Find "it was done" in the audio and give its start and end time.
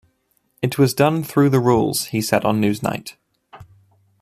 0.63-1.23